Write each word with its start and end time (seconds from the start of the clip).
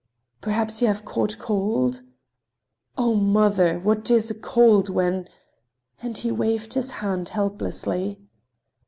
"Perhaps 0.41 0.81
you 0.81 0.87
have 0.87 1.05
caught 1.05 1.37
cold?" 1.37 2.01
"Oh, 2.97 3.13
mother 3.13 3.77
what 3.79 4.09
is 4.09 4.31
a 4.31 4.33
cold, 4.33 4.89
when—" 4.89 5.29
and 6.01 6.17
he 6.17 6.31
waved 6.31 6.73
his 6.73 6.89
hand 7.05 7.29
helplessly. 7.29 8.19